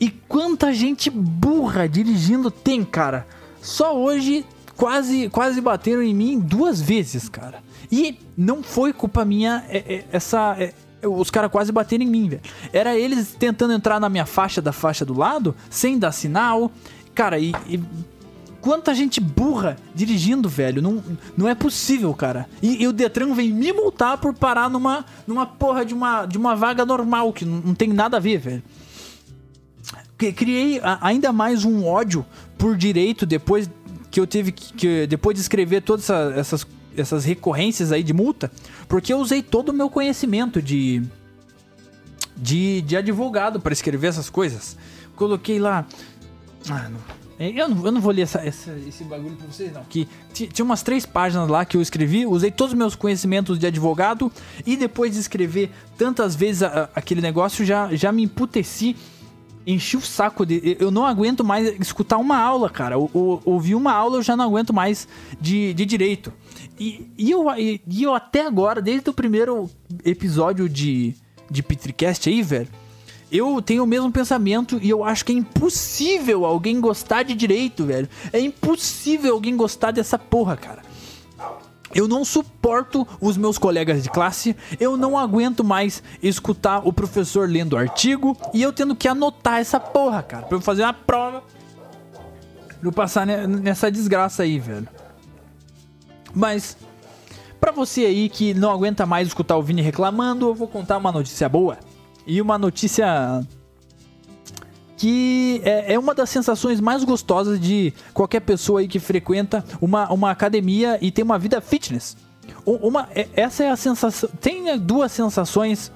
[0.00, 3.24] E quanta gente burra dirigindo tem, cara.
[3.62, 4.44] Só hoje
[4.76, 7.62] quase quase bateram em mim duas vezes, cara.
[7.88, 10.74] E não foi culpa minha é, é, essa é,
[11.06, 12.42] os caras quase bateram em mim, velho.
[12.72, 16.70] Era eles tentando entrar na minha faixa da faixa do lado, sem dar sinal.
[17.16, 17.80] Cara, e, e
[18.60, 20.80] quanta gente burra dirigindo, velho.
[20.80, 21.02] Não,
[21.36, 22.48] não é possível, cara.
[22.62, 26.36] E, e, o Detran vem me multar por parar numa, numa porra de uma, de
[26.38, 28.62] uma vaga normal, que não, tem nada a ver, velho
[30.34, 32.24] criei ainda mais um ódio
[32.56, 33.68] por direito depois
[34.10, 38.50] que eu tive que depois de escrever todas essas essas recorrências aí de multa,
[38.88, 41.02] porque eu usei todo o meu conhecimento de
[42.34, 44.76] de, de advogado para escrever essas coisas.
[45.14, 45.86] Coloquei lá
[46.70, 47.00] ah, não,
[47.38, 49.84] eu não, eu não vou ler essa, essa, esse bagulho pra vocês, não.
[49.84, 53.66] Que tinha umas três páginas lá que eu escrevi, usei todos os meus conhecimentos de
[53.66, 54.32] advogado
[54.64, 58.96] e depois de escrever tantas vezes a, aquele negócio, já, já me emputeci
[59.66, 60.76] enchi o saco de.
[60.78, 62.96] Eu não aguento mais escutar uma aula, cara.
[62.96, 65.08] ouvir uma aula eu já não aguento mais
[65.40, 66.32] de, de direito.
[66.78, 69.68] E, e, eu, e, e eu até agora, desde o primeiro
[70.04, 71.14] episódio de,
[71.50, 72.68] de Petricast aí, velho,
[73.30, 77.84] eu tenho o mesmo pensamento e eu acho que é impossível alguém gostar de direito,
[77.84, 78.08] velho.
[78.32, 80.82] É impossível alguém gostar dessa porra, cara.
[81.94, 87.48] Eu não suporto os meus colegas de classe, eu não aguento mais escutar o professor
[87.48, 91.42] lendo artigo e eu tendo que anotar essa porra, cara, pra eu fazer uma prova.
[92.82, 94.88] não passar nessa desgraça aí, velho.
[96.34, 96.76] Mas,
[97.58, 101.10] pra você aí que não aguenta mais escutar o Vini reclamando, eu vou contar uma
[101.10, 101.78] notícia boa.
[102.26, 103.46] E uma notícia
[104.96, 110.10] que é, é, uma das sensações mais gostosas de qualquer pessoa aí que frequenta uma,
[110.10, 112.16] uma academia e tem uma vida fitness.
[112.64, 114.28] Uma, é, essa é a sensação.
[114.40, 115.92] Tem duas sensações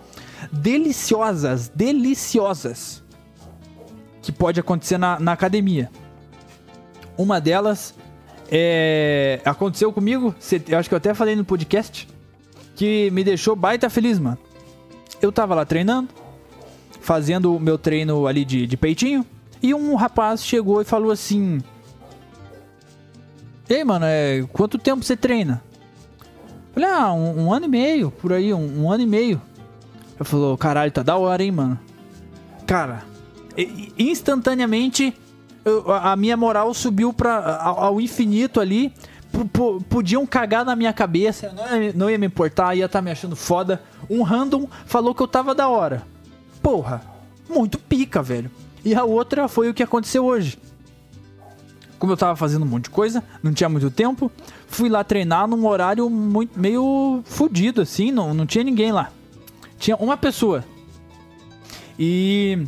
[0.52, 3.02] deliciosas, deliciosas
[4.22, 5.90] que pode acontecer na, na academia.
[7.16, 7.94] Uma delas
[8.50, 10.34] é, aconteceu comigo,
[10.68, 12.08] eu acho que eu até falei no podcast,
[12.74, 14.38] que me deixou baita feliz, mano.
[15.20, 16.08] Eu tava lá treinando,
[17.00, 19.24] fazendo o meu treino ali de, de peitinho,
[19.62, 21.60] e um rapaz chegou e falou assim:
[23.68, 25.62] Ei, mano, é, quanto tempo você treina?
[26.72, 29.40] Falei, ah, um, um ano e meio, por aí, um, um ano e meio.
[30.18, 31.78] Eu falou, caralho, tá da hora, hein, mano.
[32.66, 33.04] Cara,
[33.98, 35.14] instantaneamente
[35.64, 38.92] eu, a minha moral subiu para ao infinito ali.
[39.32, 42.86] P -p podiam cagar na minha cabeça, eu não ia, não ia me importar, ia
[42.86, 43.80] estar tá me achando foda.
[44.08, 46.02] Um random falou que eu tava da hora.
[46.62, 47.02] Porra,
[47.48, 48.50] muito pica, velho.
[48.84, 50.58] E a outra foi o que aconteceu hoje.
[51.98, 54.32] Como eu tava fazendo um monte de coisa, não tinha muito tempo,
[54.66, 59.10] fui lá treinar num horário muito, meio fudido, assim, não, não tinha ninguém lá.
[59.78, 60.64] Tinha uma pessoa.
[61.98, 62.66] E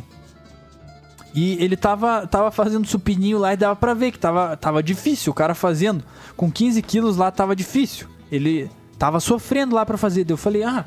[1.35, 5.31] e ele tava, tava fazendo supininho lá e dava pra ver que tava, tava difícil.
[5.31, 6.03] O cara fazendo
[6.37, 8.07] com 15 quilos lá tava difícil.
[8.31, 10.29] Ele tava sofrendo lá pra fazer.
[10.29, 10.85] Eu falei, ah,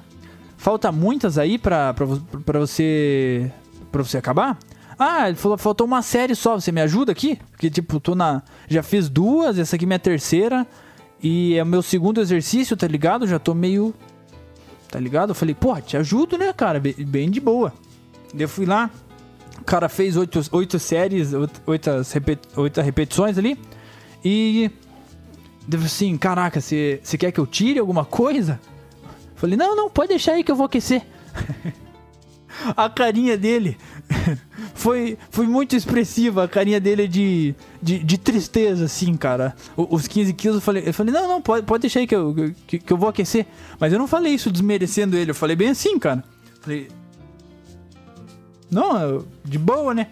[0.57, 2.07] falta muitas aí pra, pra,
[2.45, 3.51] pra você.
[3.91, 4.59] pra você acabar?
[4.99, 7.39] Ah, ele falou, faltou uma série só, você me ajuda aqui?
[7.51, 8.43] Porque, tipo, tô na.
[8.67, 10.67] Já fiz duas, essa aqui é minha terceira.
[11.23, 13.27] E é o meu segundo exercício, tá ligado?
[13.27, 13.95] Já tô meio.
[14.91, 15.31] Tá ligado?
[15.31, 16.81] Eu falei, pô, te ajudo, né, cara?
[16.81, 17.73] Bem de boa.
[18.39, 18.91] Eu fui lá,
[19.61, 21.91] o cara fez oito, oito séries, oito,
[22.57, 23.59] oito repetições ali.
[24.25, 24.71] E.
[25.69, 28.61] Deve assim, caraca, você quer que eu tire alguma coisa?
[29.37, 31.03] Falei, não, não, pode deixar aí que eu vou aquecer.
[32.77, 33.77] a carinha dele
[34.75, 36.45] foi, foi muito expressiva.
[36.45, 39.55] A carinha dele é de, de, de tristeza, assim, cara.
[39.77, 42.35] os 15 quilos eu falei, eu falei, não, não, pode, pode deixar aí que eu,
[42.67, 43.47] que, que eu vou aquecer.
[43.79, 46.25] Mas eu não falei isso desmerecendo ele, eu falei bem assim, cara.
[46.63, 46.89] Falei,
[48.71, 50.09] não, de boa, né?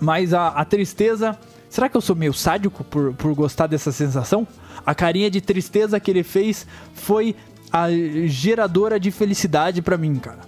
[0.00, 1.38] Mas a, a tristeza.
[1.68, 4.46] Será que eu sou meio sádico por, por gostar dessa sensação?
[4.86, 7.34] A carinha de tristeza que ele fez foi
[7.74, 7.88] a
[8.26, 10.38] geradora de felicidade para mim, cara.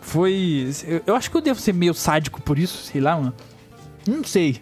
[0.00, 0.68] Foi.
[1.06, 3.32] Eu, acho que eu devo ser meio sádico por isso, sei lá, mano.
[4.04, 4.60] Não sei.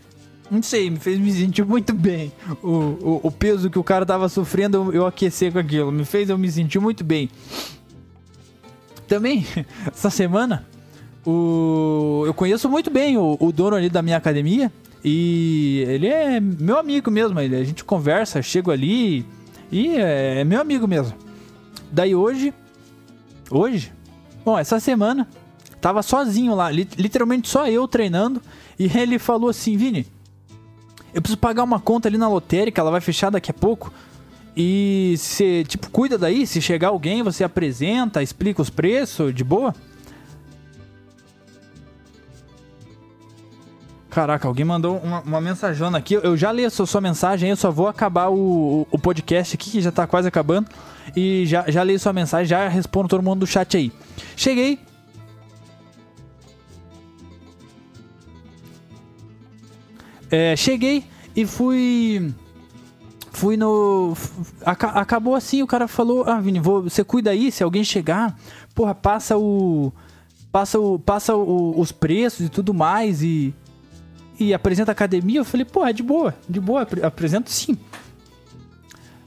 [0.51, 2.31] Não sei, me fez me sentir muito bem.
[2.63, 5.91] O, o, o peso que o cara tava sofrendo, eu, eu aquecer com aquilo.
[5.91, 7.31] Me fez eu me sentir muito bem.
[9.09, 9.47] Também,
[9.91, 10.67] essa semana,
[11.25, 14.71] o, eu conheço muito bem o, o dono ali da minha academia.
[15.03, 17.41] E ele é meu amigo mesmo.
[17.41, 19.25] Ele, a gente conversa, chego ali
[19.71, 21.32] e é, é meu amigo mesmo.
[21.93, 22.55] Daí hoje.
[23.51, 23.93] Hoje?
[24.43, 25.29] Bom, essa semana.
[25.81, 28.41] Tava sozinho lá, literalmente só eu treinando.
[28.79, 30.07] E ele falou assim: Vini,
[31.13, 33.93] eu preciso pagar uma conta ali na lotérica, ela vai fechar daqui a pouco.
[34.57, 39.75] E você, tipo, cuida daí, se chegar alguém, você apresenta, explica os preços, de boa.
[44.11, 46.15] Caraca, alguém mandou uma, uma mensajona aqui.
[46.15, 49.71] Eu já li a sua, sua mensagem, eu só vou acabar o, o podcast aqui,
[49.71, 50.69] que já tá quase acabando.
[51.15, 53.93] E já, já li sua mensagem, já respondo todo mundo do chat aí.
[54.37, 54.79] Cheguei.
[60.31, 61.05] É, cheguei
[61.37, 62.33] e fui.
[63.31, 64.15] Fui no.
[64.65, 68.39] acabou assim, o cara falou: Ah, Vini, vou, você cuida aí, se alguém chegar,
[68.75, 69.93] porra, passa o.
[70.51, 73.23] Passa, o, passa o, os preços e tudo mais.
[73.23, 73.55] E,
[74.39, 77.79] e apresenta academia, eu falei, pô, é de boa, de boa, apresento sim.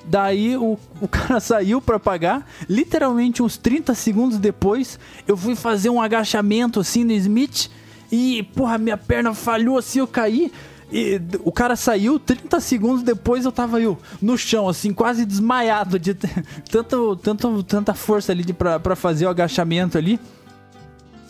[0.08, 5.89] Daí o, o cara saiu para pagar, literalmente uns 30 segundos depois, eu fui fazer
[5.89, 7.70] um agachamento assim no Smith
[8.12, 10.51] e, porra, minha perna falhou assim, eu caí.
[10.91, 15.97] E o cara saiu, 30 segundos depois eu tava eu no chão, assim, quase desmaiado
[15.97, 16.14] de
[16.70, 20.20] tanto, tanto, tanta força ali de, pra, pra fazer o agachamento ali.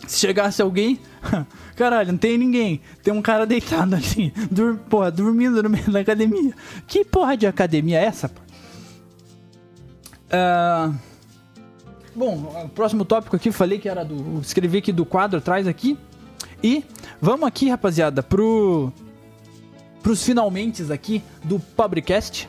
[0.06, 1.00] Se chegasse alguém,
[1.74, 2.80] caralho, não tem ninguém.
[3.02, 6.54] Tem um cara deitado ali, dur porra, dormindo no meio da academia.
[6.86, 8.30] Que porra de academia é essa?
[10.26, 10.94] Uh...
[12.14, 14.40] Bom, o próximo tópico aqui, falei que era do.
[14.40, 15.98] Escrevi aqui do quadro atrás aqui.
[16.62, 16.82] E
[17.20, 18.90] vamos aqui, rapaziada, pro.
[20.02, 22.48] Pros finalmente aqui do Publicast.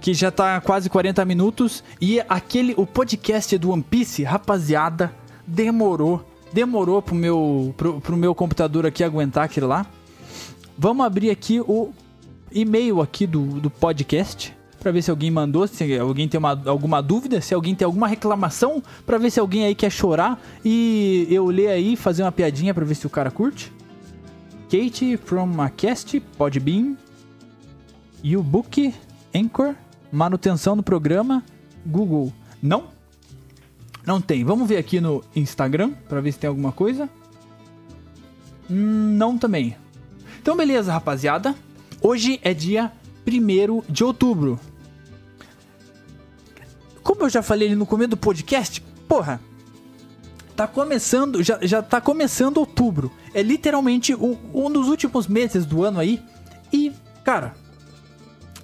[0.00, 1.84] Que já tá quase 40 minutos.
[2.00, 2.74] E aquele.
[2.76, 5.12] O podcast do One Piece, rapaziada,
[5.46, 9.86] demorou demorou pro meu, pro, pro meu computador aqui aguentar aquilo lá.
[10.76, 11.92] Vamos abrir aqui o
[12.50, 14.56] e-mail aqui do, do podcast
[14.88, 18.08] para ver se alguém mandou, se alguém tem uma, alguma dúvida, se alguém tem alguma
[18.08, 22.72] reclamação, para ver se alguém aí quer chorar e eu ler aí, fazer uma piadinha
[22.72, 23.70] para ver se o cara curte.
[24.70, 26.96] Kate from a cast, Podbean,
[28.24, 28.94] YouBook,
[29.34, 29.74] Anchor,
[30.10, 31.44] manutenção do programa,
[31.84, 32.32] Google.
[32.62, 32.84] Não?
[34.06, 34.42] Não tem.
[34.42, 37.10] Vamos ver aqui no Instagram para ver se tem alguma coisa.
[38.70, 39.76] Hum, não também.
[40.40, 41.54] Então beleza, rapaziada.
[42.00, 42.90] Hoje é dia
[43.26, 44.58] 1 de outubro.
[47.18, 49.40] Como eu já falei ali no começo do podcast, porra,
[50.54, 53.10] tá começando, já, já tá começando outubro.
[53.34, 56.22] É literalmente um, um dos últimos meses do ano aí.
[56.72, 56.92] E,
[57.24, 57.56] cara,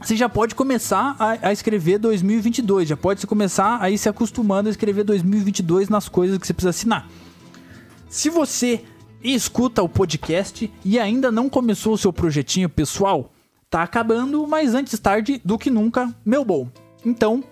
[0.00, 4.68] você já pode começar a, a, escrever 2022, já pode começar a ir se acostumando
[4.68, 7.08] a escrever 2022 nas coisas que você precisa assinar.
[8.08, 8.84] Se você
[9.20, 13.32] escuta o podcast e ainda não começou o seu projetinho pessoal,
[13.68, 16.68] tá acabando, mas antes tarde do que nunca, meu bom.
[17.04, 17.42] Então,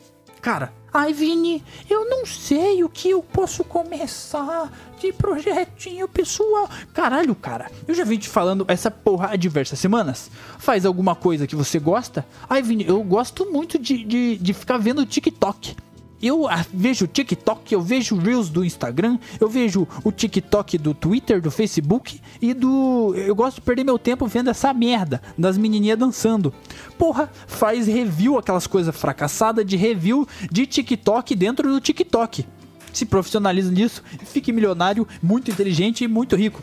[0.40, 4.70] cara, ai Vini, eu não sei o que eu posso começar
[5.00, 6.68] de projetinho pessoal.
[6.92, 10.30] Caralho, cara, eu já vim te falando essa porra há diversas semanas.
[10.58, 12.26] Faz alguma coisa que você gosta?
[12.48, 15.76] Ai Vini, eu gosto muito de, de, de ficar vendo TikTok
[16.22, 21.40] eu vejo o TikTok, eu vejo Reels do Instagram, eu vejo o TikTok do Twitter,
[21.40, 23.12] do Facebook e do.
[23.16, 26.54] Eu gosto de perder meu tempo vendo essa merda das menininhas dançando.
[26.96, 32.46] Porra, faz review, aquelas coisas fracassadas de review de TikTok dentro do TikTok.
[32.92, 36.62] Se profissionaliza nisso, fique milionário, muito inteligente e muito rico.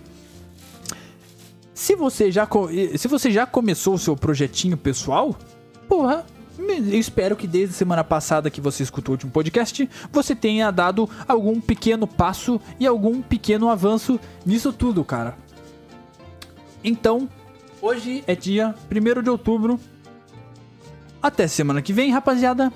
[1.73, 2.47] Se você já,
[2.97, 5.37] se você já começou o seu projetinho pessoal,
[5.87, 6.25] porra,
[6.71, 10.71] eu espero que desde a semana passada que você escutou o último podcast, você tenha
[10.71, 15.37] dado algum pequeno passo e algum pequeno avanço nisso tudo, cara.
[16.83, 17.27] Então,
[17.81, 19.79] hoje é dia 1 de outubro.
[21.21, 22.71] Até semana que vem, rapaziada.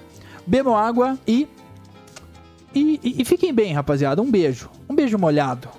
[0.46, 1.48] Bebam água e,
[2.76, 4.22] e, e fiquem bem, rapaziada.
[4.22, 4.70] Um beijo.
[4.89, 5.70] Um beijo molhado.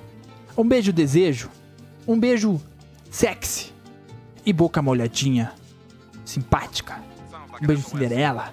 [0.57, 1.51] Um beijo desejo.
[2.09, 2.59] Um beijo
[3.11, 3.73] sexy.
[4.47, 5.53] E boca molhadinha.
[6.25, 7.04] Simpática.
[7.65, 8.53] Um beijo, Cinderela.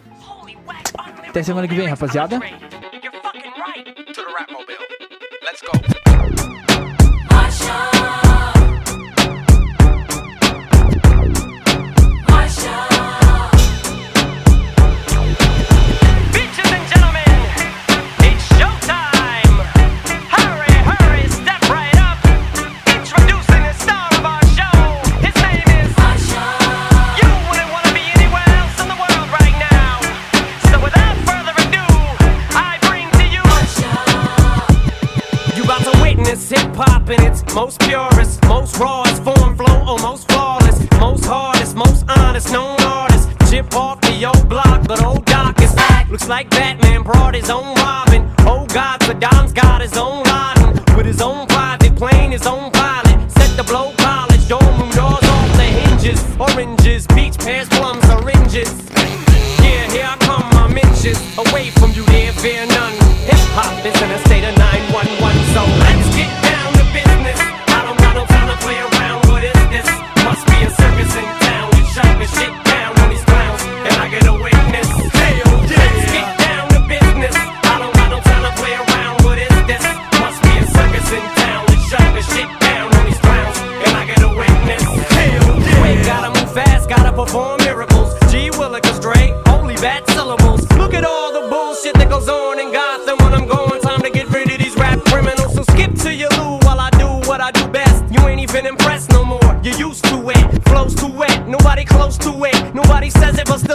[1.28, 2.39] Até semana que vem, rapaziada.
[103.01, 103.70] He says it was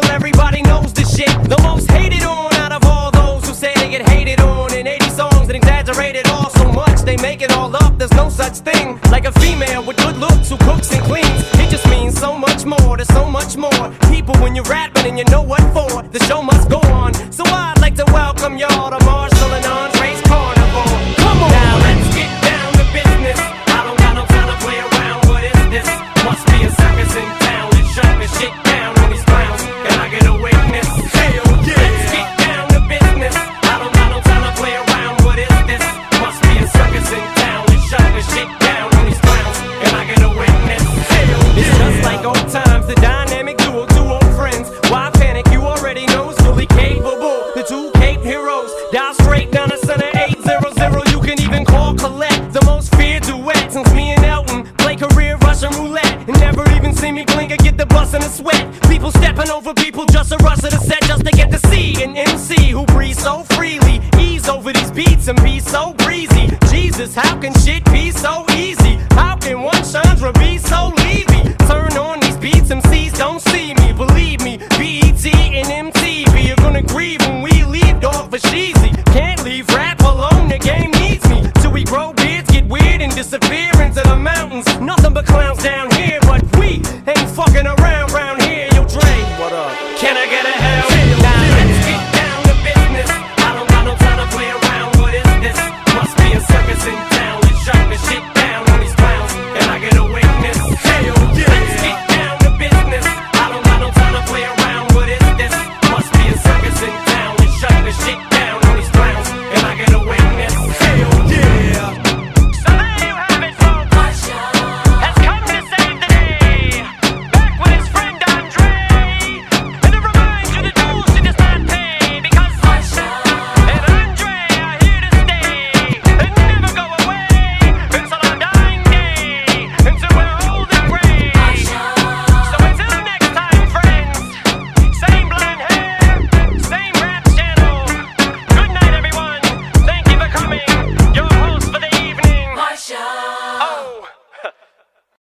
[66.97, 68.76] Jesus, how can shit be so easy?